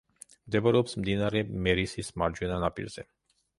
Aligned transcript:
მდებარეობს 0.45 0.97
მდინარე 1.01 1.43
მერისის 1.67 2.11
მარჯვენა 2.23 2.61
ნაპირზე. 2.67 3.09